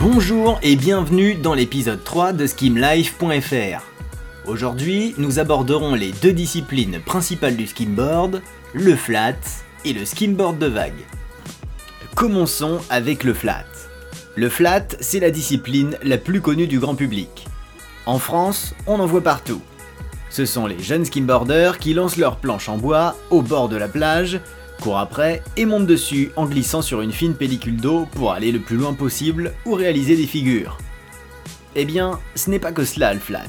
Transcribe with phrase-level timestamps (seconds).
[0.00, 3.84] Bonjour et bienvenue dans l'épisode 3 de skimlife.fr.
[4.46, 8.40] Aujourd'hui, nous aborderons les deux disciplines principales du skimboard,
[8.72, 9.36] le flat
[9.84, 11.04] et le skimboard de vague.
[12.14, 13.66] Commençons avec le flat.
[14.36, 17.46] Le flat, c'est la discipline la plus connue du grand public.
[18.06, 19.60] En France, on en voit partout.
[20.30, 23.88] Ce sont les jeunes skimboarders qui lancent leurs planches en bois au bord de la
[23.88, 24.40] plage,
[24.80, 28.58] courent après et montent dessus en glissant sur une fine pellicule d'eau pour aller le
[28.58, 30.78] plus loin possible ou réaliser des figures.
[31.76, 33.44] Eh bien, ce n'est pas que cela le flat.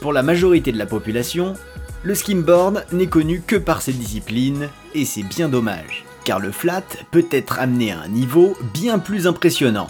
[0.00, 1.54] Pour la majorité de la population,
[2.02, 6.84] le skimboard n'est connu que par cette discipline et c'est bien dommage, car le flat
[7.10, 9.88] peut être amené à un niveau bien plus impressionnant.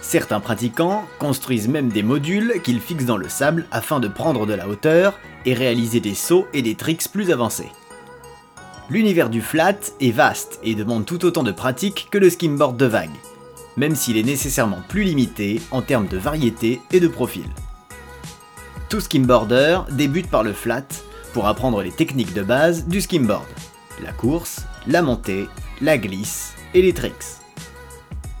[0.00, 4.54] Certains pratiquants construisent même des modules qu'ils fixent dans le sable afin de prendre de
[4.54, 7.70] la hauteur et réaliser des sauts et des tricks plus avancés.
[8.90, 12.86] L'univers du flat est vaste et demande tout autant de pratique que le skimboard de
[12.86, 13.10] vague,
[13.76, 17.44] même s'il est nécessairement plus limité en termes de variété et de profil.
[18.88, 20.86] Tout skimboarder débute par le flat
[21.34, 23.44] pour apprendre les techniques de base du skimboard,
[24.02, 25.48] la course, la montée,
[25.82, 27.36] la glisse et les tricks.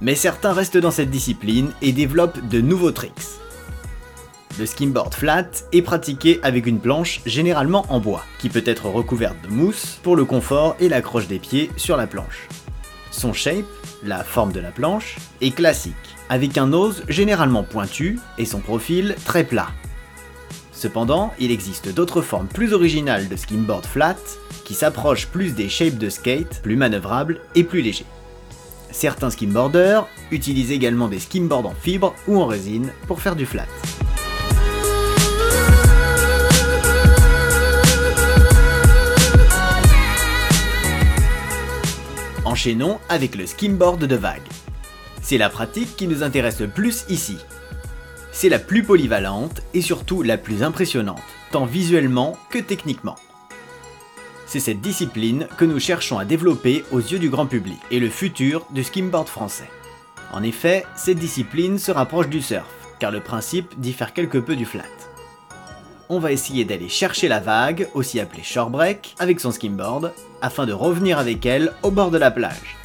[0.00, 3.38] Mais certains restent dans cette discipline et développent de nouveaux tricks.
[4.58, 9.36] Le skimboard flat est pratiqué avec une planche généralement en bois, qui peut être recouverte
[9.44, 12.48] de mousse pour le confort et l'accroche des pieds sur la planche.
[13.12, 13.64] Son shape,
[14.02, 15.94] la forme de la planche, est classique,
[16.28, 19.68] avec un nose généralement pointu et son profil très plat.
[20.72, 24.16] Cependant, il existe d'autres formes plus originales de skimboard flat
[24.64, 28.06] qui s'approchent plus des shapes de skate, plus manœuvrables et plus légers.
[28.90, 33.66] Certains skimboarders utilisent également des skimboards en fibre ou en résine pour faire du flat.
[43.08, 44.42] Avec le skimboard de vague.
[45.22, 47.38] C'est la pratique qui nous intéresse le plus ici.
[48.32, 53.14] C'est la plus polyvalente et surtout la plus impressionnante, tant visuellement que techniquement.
[54.46, 58.10] C'est cette discipline que nous cherchons à développer aux yeux du grand public et le
[58.10, 59.70] futur du skimboard français.
[60.32, 62.66] En effet, cette discipline se rapproche du surf,
[62.98, 64.82] car le principe diffère quelque peu du flat.
[66.10, 70.72] On va essayer d'aller chercher la vague, aussi appelée shorebreak, avec son skimboard, afin de
[70.72, 72.76] revenir avec elle au bord de la plage.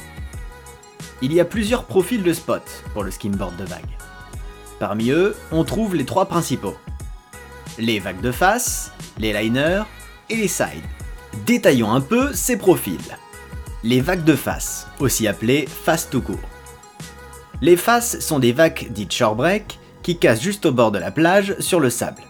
[1.22, 3.80] Il y a plusieurs profils de spots pour le skimboard de vague.
[4.78, 6.76] Parmi eux, on trouve les trois principaux.
[7.78, 9.84] Les vagues de face, les liners
[10.28, 10.84] et les sides.
[11.46, 13.16] Détaillons un peu ces profils.
[13.82, 16.48] Les vagues de face, aussi appelées face tout court.
[17.62, 21.58] Les faces sont des vagues dites shorebreak qui cassent juste au bord de la plage
[21.60, 22.20] sur le sable.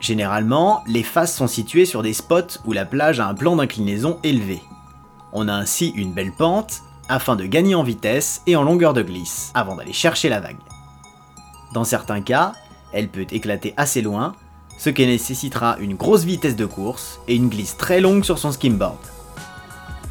[0.00, 4.18] Généralement, les faces sont situées sur des spots où la plage a un plan d'inclinaison
[4.22, 4.60] élevé.
[5.32, 9.02] On a ainsi une belle pente afin de gagner en vitesse et en longueur de
[9.02, 10.56] glisse avant d'aller chercher la vague.
[11.72, 12.52] Dans certains cas,
[12.92, 14.34] elle peut éclater assez loin
[14.78, 18.52] ce qui nécessitera une grosse vitesse de course et une glisse très longue sur son
[18.52, 18.98] skimboard.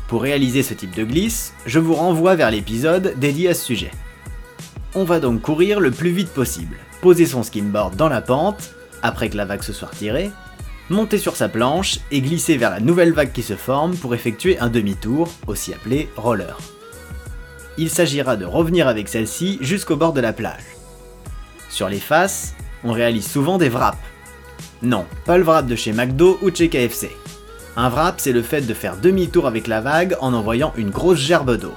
[0.08, 3.92] Pour réaliser ce type de glisse, je vous renvoie vers l'épisode dédié à ce sujet.
[4.94, 9.30] On va donc courir le plus vite possible, poser son skimboard dans la pente, après
[9.30, 10.32] que la vague se soit retirée,
[10.90, 14.60] monter sur sa planche et glisser vers la nouvelle vague qui se forme pour effectuer
[14.60, 16.58] un demi-tour, aussi appelé roller.
[17.78, 20.64] Il s'agira de revenir avec celle-ci jusqu'au bord de la plage.
[21.70, 23.98] Sur les faces, on réalise souvent des wraps,
[24.82, 27.10] non, pas le wrap de chez McDo ou chez KFC.
[27.76, 31.20] Un wrap, c'est le fait de faire demi-tour avec la vague en envoyant une grosse
[31.20, 31.74] gerbe d'eau.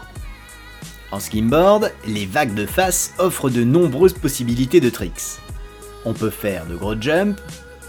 [1.11, 5.41] En skimboard, les vagues de face offrent de nombreuses possibilités de tricks.
[6.05, 7.37] On peut faire de gros jumps,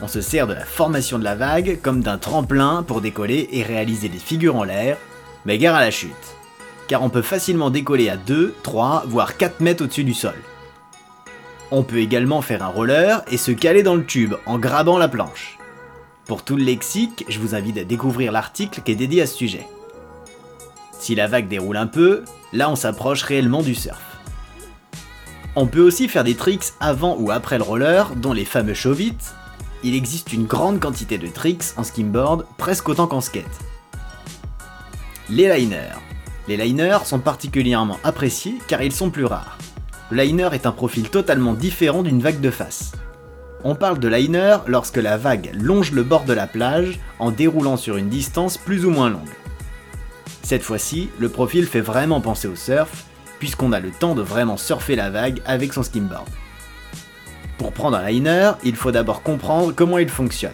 [0.01, 3.63] on se sert de la formation de la vague comme d'un tremplin pour décoller et
[3.63, 4.97] réaliser des figures en l'air,
[5.45, 6.11] mais gare à la chute,
[6.88, 10.35] car on peut facilement décoller à 2, 3, voire 4 mètres au-dessus du sol.
[11.72, 15.07] On peut également faire un roller et se caler dans le tube en grabant la
[15.07, 15.57] planche.
[16.25, 19.37] Pour tout le lexique, je vous invite à découvrir l'article qui est dédié à ce
[19.37, 19.67] sujet.
[20.99, 24.10] Si la vague déroule un peu, là on s'approche réellement du surf.
[25.57, 28.95] On peut aussi faire des tricks avant ou après le roller, dont les fameux show
[29.83, 33.59] Il existe une grande quantité de tricks en skimboard, presque autant qu'en skate.
[35.29, 35.99] Les liners.
[36.47, 39.57] Les liners sont particulièrement appréciés car ils sont plus rares.
[40.09, 42.93] Le liner est un profil totalement différent d'une vague de face.
[43.65, 47.77] On parle de liner lorsque la vague longe le bord de la plage en déroulant
[47.77, 49.19] sur une distance plus ou moins longue.
[50.43, 53.05] Cette fois-ci, le profil fait vraiment penser au surf,
[53.41, 56.29] puisqu'on a le temps de vraiment surfer la vague avec son skimboard.
[57.58, 60.53] Pour prendre un liner, il faut d'abord comprendre comment il fonctionne.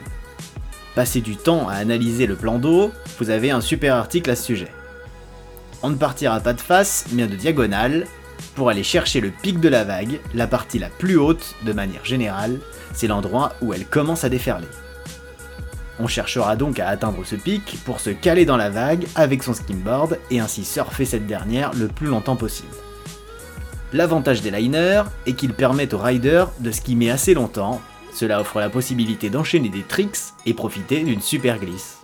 [0.95, 4.43] Passer du temps à analyser le plan d'eau, vous avez un super article à ce
[4.43, 4.71] sujet.
[5.83, 8.07] On ne partira pas de face, mais de diagonale,
[8.55, 12.05] Pour aller chercher le pic de la vague, la partie la plus haute, de manière
[12.05, 12.59] générale,
[12.93, 14.67] c'est l'endroit où elle commence à déferler.
[15.99, 19.53] On cherchera donc à atteindre ce pic pour se caler dans la vague avec son
[19.53, 22.75] skimboard et ainsi surfer cette dernière le plus longtemps possible.
[23.93, 27.81] L'avantage des liners est qu'ils permettent aux riders de skimmer assez longtemps,
[28.13, 31.97] cela offre la possibilité d'enchaîner des tricks et profiter d'une super glisse.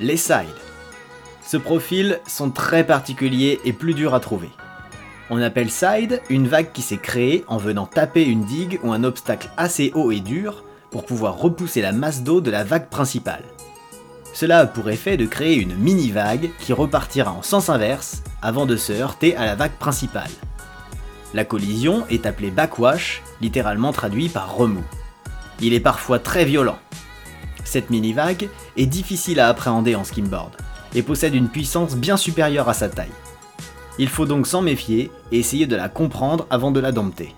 [0.00, 0.46] Les sides.
[1.46, 4.50] Ce profil sont très particuliers et plus durs à trouver.
[5.28, 9.04] On appelle side une vague qui s'est créée en venant taper une digue ou un
[9.04, 13.44] obstacle assez haut et dur pour pouvoir repousser la masse d'eau de la vague principale.
[14.32, 18.76] Cela a pour effet de créer une mini-vague qui repartira en sens inverse avant de
[18.76, 20.30] se heurter à la vague principale.
[21.34, 24.84] La collision est appelée backwash, littéralement traduit par remous.
[25.60, 26.78] Il est parfois très violent.
[27.64, 30.56] Cette mini-vague est difficile à appréhender en skimboard
[30.94, 33.12] et possède une puissance bien supérieure à sa taille.
[33.98, 37.34] Il faut donc s'en méfier et essayer de la comprendre avant de la dompter.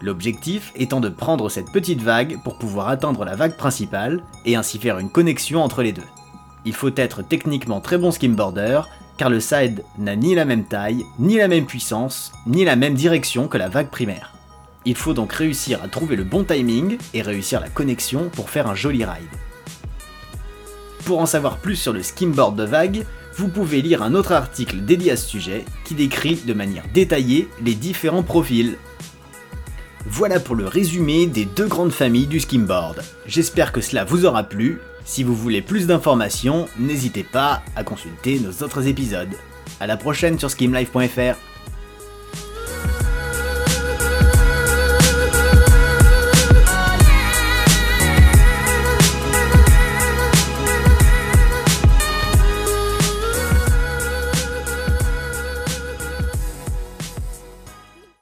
[0.00, 4.78] L'objectif étant de prendre cette petite vague pour pouvoir atteindre la vague principale et ainsi
[4.78, 6.02] faire une connexion entre les deux.
[6.64, 8.82] Il faut être techniquement très bon skimboarder
[9.16, 12.94] car le side n'a ni la même taille, ni la même puissance, ni la même
[12.94, 14.32] direction que la vague primaire.
[14.84, 18.68] Il faut donc réussir à trouver le bon timing et réussir la connexion pour faire
[18.68, 19.28] un joli ride.
[21.04, 23.04] Pour en savoir plus sur le skimboard de vague,
[23.36, 27.48] vous pouvez lire un autre article dédié à ce sujet qui décrit de manière détaillée
[27.62, 28.76] les différents profils.
[30.10, 33.02] Voilà pour le résumé des deux grandes familles du skimboard.
[33.26, 38.38] J'espère que cela vous aura plu si vous voulez plus d'informations, n'hésitez pas à consulter
[38.40, 39.34] nos autres épisodes.
[39.80, 41.38] A la prochaine sur skimlife.fr